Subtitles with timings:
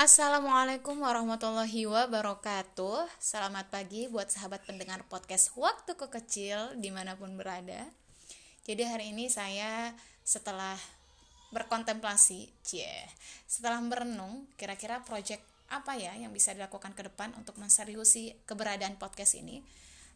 [0.00, 3.04] Assalamualaikum warahmatullahi wabarakatuh.
[3.20, 7.84] Selamat pagi buat sahabat pendengar podcast Waktuku Kecil di mana pun berada.
[8.64, 9.92] Jadi hari ini saya
[10.24, 10.80] setelah
[11.52, 13.12] berkontemplasi cie,
[13.44, 19.36] Setelah merenung kira-kira project apa ya yang bisa dilakukan ke depan untuk menseriusi keberadaan podcast
[19.36, 19.60] ini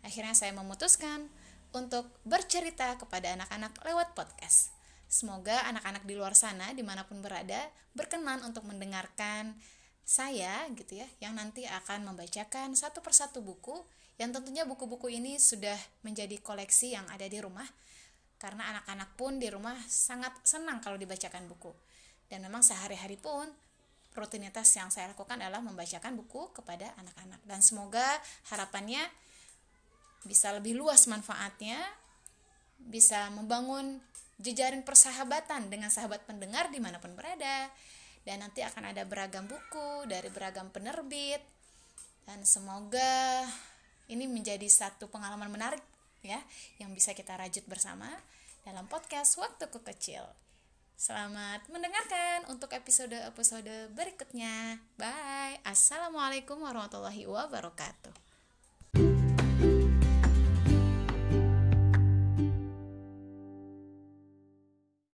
[0.00, 1.28] Akhirnya saya memutuskan
[1.76, 4.72] untuk bercerita kepada anak-anak lewat podcast
[5.14, 9.54] Semoga anak-anak di luar sana di mana pun berada berkenan untuk mendengarkan
[10.02, 13.78] saya gitu ya yang nanti akan membacakan satu persatu buku
[14.18, 17.62] yang tentunya buku-buku ini sudah menjadi koleksi yang ada di rumah
[18.42, 21.70] karena anak-anak pun di rumah sangat senang kalau dibacakan buku.
[22.26, 23.46] Dan memang sehari-hari pun
[24.18, 27.38] rutinitas yang saya lakukan adalah membacakan buku kepada anak-anak.
[27.46, 28.02] Dan semoga
[28.50, 29.06] harapannya
[30.26, 31.78] bisa lebih luas manfaatnya
[32.84, 34.02] bisa membangun
[34.42, 37.70] jejaring persahabatan dengan sahabat pendengar di mana pun berada
[38.24, 41.40] dan nanti akan ada beragam buku dari beragam penerbit
[42.24, 43.44] dan semoga
[44.08, 45.84] ini menjadi satu pengalaman menarik
[46.24, 46.40] ya
[46.80, 48.08] yang bisa kita rajut bersama
[48.64, 50.24] dalam podcast Waktuku Kecil.
[50.96, 54.80] Selamat mendengarkan untuk episode-episode berikutnya.
[54.96, 55.60] Bye.
[55.66, 58.23] Assalamualaikum warahmatullahi wabarakatuh.